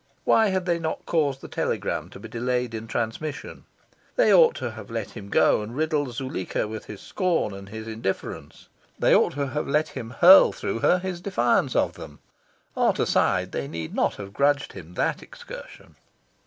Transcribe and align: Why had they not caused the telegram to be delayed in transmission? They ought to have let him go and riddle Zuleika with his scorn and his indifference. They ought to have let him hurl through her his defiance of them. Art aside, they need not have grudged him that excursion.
Why 0.23 0.47
had 0.47 0.65
they 0.65 0.79
not 0.79 1.05
caused 1.05 1.41
the 1.41 1.47
telegram 1.47 2.09
to 2.09 2.19
be 2.19 2.27
delayed 2.27 2.73
in 2.73 2.87
transmission? 2.87 3.65
They 4.15 4.33
ought 4.33 4.55
to 4.55 4.71
have 4.71 4.89
let 4.89 5.11
him 5.11 5.29
go 5.29 5.61
and 5.61 5.75
riddle 5.75 6.11
Zuleika 6.11 6.67
with 6.67 6.85
his 6.85 7.01
scorn 7.01 7.53
and 7.53 7.69
his 7.69 7.87
indifference. 7.87 8.67
They 8.97 9.13
ought 9.15 9.33
to 9.33 9.49
have 9.49 9.67
let 9.67 9.89
him 9.89 10.09
hurl 10.09 10.53
through 10.53 10.79
her 10.79 10.97
his 10.97 11.21
defiance 11.21 11.75
of 11.75 11.93
them. 11.93 12.17
Art 12.75 12.97
aside, 12.97 13.51
they 13.51 13.67
need 13.67 13.93
not 13.93 14.15
have 14.15 14.33
grudged 14.33 14.73
him 14.73 14.95
that 14.95 15.21
excursion. 15.21 15.95